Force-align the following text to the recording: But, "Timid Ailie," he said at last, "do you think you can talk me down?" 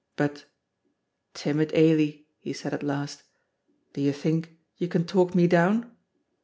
But, 0.15 0.45
"Timid 1.35 1.75
Ailie," 1.75 2.25
he 2.39 2.53
said 2.53 2.73
at 2.73 2.81
last, 2.81 3.21
"do 3.93 4.01
you 4.01 4.13
think 4.13 4.57
you 4.77 4.87
can 4.87 5.05
talk 5.05 5.35
me 5.35 5.45
down?" 5.45 5.91